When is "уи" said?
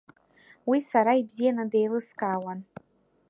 0.69-0.79